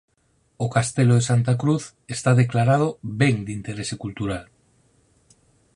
O 0.65 0.67
Castelo 0.75 1.13
de 1.17 1.27
Santa 1.29 1.53
cruz 1.61 1.83
está 2.15 2.31
declarado 2.41 2.87
Ben 3.21 3.35
de 3.45 3.51
Interese 3.59 3.95
Cultural. 4.03 4.45